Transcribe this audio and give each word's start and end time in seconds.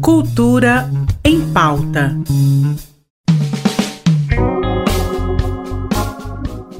Cultura 0.00 0.90
em 1.24 1.40
pauta. 1.52 2.16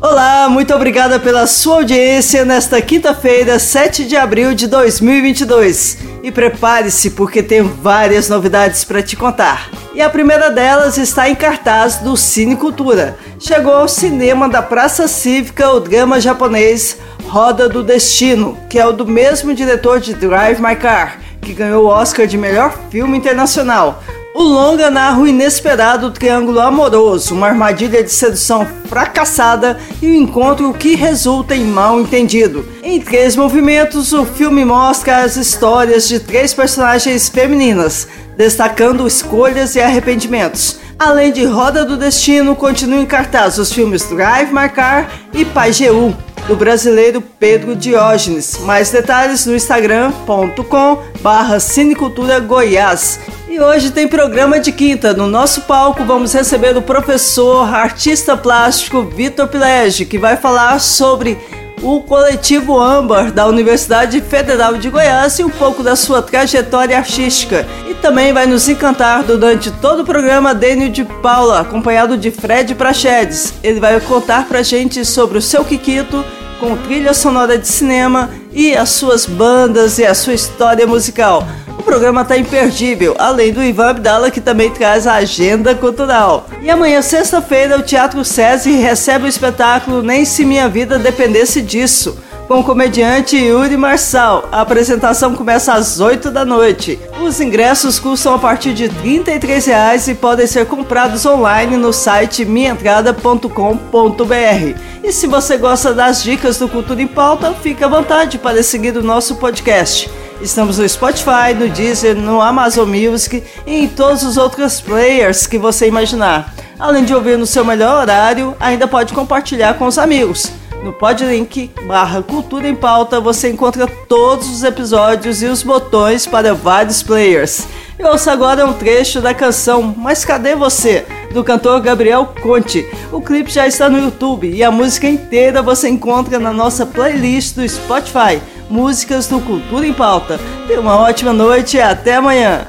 Olá, 0.01 0.49
muito 0.49 0.75
obrigada 0.75 1.21
pela 1.21 1.47
sua 1.47 1.77
audiência 1.77 2.45
nesta 2.45 2.81
quinta-feira, 2.81 3.59
7 3.59 4.07
de 4.07 4.17
abril 4.17 4.55
de 4.55 4.67
2022. 4.67 5.99
E 6.23 6.32
prepare-se 6.32 7.11
porque 7.11 7.43
tenho 7.43 7.69
várias 7.83 8.29
novidades 8.29 8.85
para 8.85 9.03
te 9.03 9.17
contar. 9.17 9.71
E 9.95 10.01
a 10.01 10.09
primeira 10.09 10.51
delas 10.51 10.96
está 10.96 11.29
em 11.29 11.35
cartaz 11.35 11.96
do 11.96 12.17
Cine 12.17 12.57
Cultura. 12.57 13.19
Chegou 13.41 13.73
ao 13.73 13.89
cinema 13.89 14.49
da 14.49 14.62
Praça 14.62 15.09
Cívica 15.09 15.71
o 15.71 15.80
drama 15.80 16.21
japonês 16.21 16.96
Roda 17.29 17.69
do 17.69 17.83
Destino, 17.83 18.57
que 18.71 18.79
é 18.79 18.87
o 18.87 18.93
do 18.93 19.07
mesmo 19.07 19.55
diretor 19.55 20.01
de 20.01 20.15
Drive 20.15 20.61
My 20.63 20.75
Car, 20.75 21.19
que 21.43 21.53
ganhou 21.53 21.85
o 21.85 21.89
Oscar 21.89 22.27
de 22.27 22.39
melhor 22.39 22.75
filme 22.91 23.19
internacional. 23.19 24.03
O 24.35 24.43
longa 24.43 24.91
narra 24.91 25.21
o 25.21 25.27
inesperado 25.27 26.11
triângulo 26.11 26.59
amoroso, 26.59 27.35
uma 27.35 27.49
armadilha 27.49 28.03
de 28.03 28.11
sedução 28.11 28.67
fracassada 28.89 29.79
e 30.00 30.07
o 30.07 30.11
um 30.11 30.14
encontro 30.14 30.72
que 30.72 30.95
resulta 30.95 31.55
em 31.55 31.64
mal 31.64 32.00
entendido. 32.00 32.67
Em 32.83 32.98
três 32.98 33.36
movimentos, 33.36 34.14
o 34.14 34.25
filme 34.25 34.64
mostra 34.64 35.19
as 35.19 35.36
histórias 35.36 36.08
de 36.08 36.20
três 36.20 36.55
personagens 36.55 37.28
femininas, 37.28 38.08
destacando 38.39 39.06
escolhas 39.06 39.77
e 39.77 39.81
arrependimentos. 39.81 40.78
Além 40.98 41.31
de 41.31 41.45
Roda 41.45 41.84
do 41.84 41.97
Destino, 41.98 42.56
continuam 42.56 43.03
em 43.03 43.06
cartaz 43.06 43.58
os 43.58 43.70
filmes 43.70 44.05
Drive 44.05 44.50
My 44.50 44.69
Car 44.69 45.11
e 45.34 45.45
Pai 45.45 45.70
G1, 45.70 46.14
do 46.48 46.56
brasileiro 46.56 47.20
Pedro 47.20 47.77
Diógenes. 47.77 48.58
Mais 48.61 48.91
detalhes 48.91 49.44
no 49.44 49.55
instagram.com 49.55 51.02
barra 51.20 51.61
Cinecultura 51.61 52.41
Goiás. 52.41 53.20
E 53.47 53.61
hoje 53.61 53.91
tem 53.91 54.08
programa 54.08 54.58
de 54.58 54.72
quinta. 54.72 55.12
No 55.12 55.27
nosso 55.27 55.62
palco 55.62 56.05
vamos 56.05 56.32
receber 56.32 56.74
o 56.74 56.80
professor, 56.80 57.72
artista 57.72 58.34
plástico 58.34 59.02
Vitor 59.02 59.46
Pilege, 59.48 60.06
que 60.06 60.18
vai 60.18 60.38
falar 60.38 60.80
sobre 60.80 61.38
o 61.82 62.00
coletivo 62.00 62.80
Âmbar 62.80 63.32
da 63.32 63.46
Universidade 63.46 64.20
Federal 64.20 64.76
de 64.76 64.90
Goiás 64.90 65.38
e 65.38 65.44
um 65.44 65.50
pouco 65.50 65.82
da 65.82 65.96
sua 65.96 66.22
trajetória 66.22 66.96
artística. 66.96 67.66
E 67.88 67.94
também 67.94 68.32
vai 68.32 68.46
nos 68.46 68.68
encantar 68.68 69.22
durante 69.22 69.70
todo 69.70 70.02
o 70.02 70.04
programa 70.04 70.54
Dênio 70.54 70.88
de 70.88 71.04
Paula, 71.04 71.60
acompanhado 71.60 72.16
de 72.16 72.30
Fred 72.30 72.74
Prachedes. 72.74 73.54
Ele 73.62 73.80
vai 73.80 74.00
contar 74.00 74.46
pra 74.46 74.62
gente 74.62 75.04
sobre 75.04 75.38
o 75.38 75.42
seu 75.42 75.64
Kikito, 75.64 76.24
com 76.60 76.76
trilha 76.76 77.14
sonora 77.14 77.56
de 77.56 77.68
cinema 77.68 78.30
e 78.52 78.76
as 78.76 78.90
suas 78.90 79.26
bandas 79.26 79.98
e 79.98 80.04
a 80.04 80.14
sua 80.14 80.34
história 80.34 80.86
musical. 80.86 81.46
Programa 81.89 82.20
está 82.20 82.36
imperdível, 82.36 83.17
além 83.19 83.50
do 83.50 83.64
Ivan 83.64 83.89
Abdala, 83.89 84.31
que 84.31 84.42
também 84.42 84.70
traz 84.70 85.06
a 85.06 85.14
agenda 85.14 85.75
cultural. 85.75 86.47
E 86.61 86.69
amanhã, 86.69 87.00
sexta-feira, 87.00 87.78
o 87.78 87.83
Teatro 87.83 88.22
SESI 88.22 88.72
recebe 88.72 89.25
o 89.25 89.27
espetáculo 89.27 90.03
Nem 90.03 90.27
Se 90.27 90.45
Minha 90.45 90.69
Vida 90.69 90.98
Dependesse 90.98 91.62
Disso 91.62 92.19
com 92.47 92.61
o 92.61 92.64
comediante 92.64 93.39
Yuri 93.39 93.78
Marçal. 93.78 94.50
A 94.53 94.61
apresentação 94.61 95.34
começa 95.34 95.72
às 95.72 95.98
8 95.98 96.30
da 96.30 96.45
noite. 96.45 96.98
Os 97.22 97.41
ingressos 97.41 97.98
custam 97.98 98.34
a 98.34 98.39
partir 98.39 98.75
de 98.75 98.84
R$ 98.84 99.23
33 99.25 100.08
e 100.08 100.14
podem 100.14 100.47
ser 100.47 100.67
comprados 100.67 101.25
online 101.25 101.78
no 101.78 101.95
site 101.95 102.45
minhaentrada.com.br. 102.45 104.78
E 105.02 105.11
se 105.11 105.27
você 105.27 105.56
gosta 105.56 105.95
das 105.95 106.23
dicas 106.23 106.58
do 106.58 106.69
Cultura 106.69 107.00
em 107.00 107.06
Pauta, 107.06 107.55
fique 107.62 107.83
à 107.83 107.89
vontade 107.89 108.36
para 108.36 108.62
seguir 108.62 108.95
o 108.95 109.02
nosso 109.02 109.36
podcast. 109.36 110.17
Estamos 110.41 110.78
no 110.78 110.89
Spotify, 110.89 111.53
no 111.58 111.69
Deezer, 111.69 112.14
no 112.14 112.41
Amazon 112.41 112.89
Music 112.89 113.42
e 113.67 113.84
em 113.84 113.89
todos 113.89 114.22
os 114.22 114.36
outros 114.36 114.80
players 114.80 115.47
que 115.47 115.58
você 115.58 115.89
imaginar. 115.89 116.55
Além 116.78 117.05
de 117.05 117.12
ouvir 117.12 117.36
no 117.36 117.47
seu 117.47 117.64
melhor 117.64 118.03
horário, 118.03 118.55
ainda 118.61 118.86
pode 118.86 119.12
compartilhar 119.12 119.74
com 119.74 119.86
os 119.86 119.98
amigos. 119.98 120.52
No 120.85 120.92
podlink 120.92 121.73
barra 121.89 122.23
Cultura 122.23 122.68
em 122.68 122.77
Pauta 122.77 123.20
você 123.20 123.51
encontra 123.51 123.89
todos 124.08 124.48
os 124.48 124.62
episódios 124.62 125.42
e 125.42 125.46
os 125.46 125.64
botões 125.64 126.24
para 126.24 126.55
vários 126.55 127.02
players. 127.02 127.67
E 127.98 128.05
ouça 128.05 128.31
agora 128.31 128.65
um 128.65 128.73
trecho 128.73 129.21
da 129.21 129.35
canção 129.35 129.93
Mas 129.97 130.25
Cadê 130.25 130.55
Você? 130.55 131.05
do 131.33 131.45
cantor 131.45 131.81
Gabriel 131.81 132.33
Conte. 132.41 132.89
O 133.12 133.21
clipe 133.21 133.51
já 133.51 133.67
está 133.67 133.89
no 133.89 133.99
YouTube 133.99 134.49
e 134.49 134.62
a 134.65 134.71
música 134.71 135.09
inteira 135.09 135.62
você 135.62 135.89
encontra 135.89 136.39
na 136.39 136.53
nossa 136.53 136.87
playlist 136.87 137.55
do 137.55 137.69
Spotify, 137.69 138.41
Músicas 138.71 139.27
do 139.27 139.41
Cultura 139.41 139.87
em 139.87 139.93
Pauta. 139.93 140.39
Tenha 140.67 140.81
uma 140.81 140.97
ótima 140.97 141.33
noite 141.33 141.77
e 141.77 141.81
até 141.81 142.17
amanhã. 142.17 142.67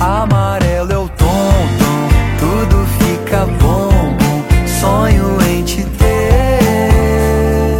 Amarelo 0.00 0.92
é 0.92 0.98
o 0.98 1.08
tom, 1.08 1.24
tom, 1.78 2.08
tudo 2.38 2.86
fica 2.98 3.46
bom, 3.60 3.90
bom. 4.18 4.44
sonho 4.80 5.36
em 5.50 5.62
te 5.62 5.84
ter. 5.84 7.78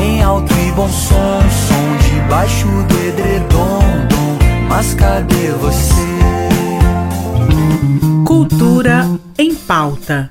Em 0.00 0.22
alto 0.22 0.52
e 0.52 0.72
bom 0.72 0.88
som, 0.88 1.42
som 1.50 1.96
debaixo 2.08 2.66
do 2.66 2.94
edredom, 3.08 3.80
dom. 4.08 4.38
mas 4.68 4.94
cadê 4.94 5.50
você? 5.60 5.94
Cultura 8.24 9.08
em 9.36 9.54
pauta. 9.54 10.30